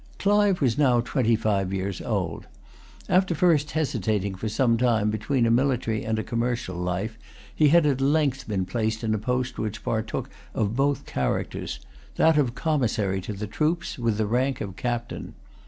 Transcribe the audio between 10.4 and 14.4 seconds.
of both characters, that of commissary to the troops, with the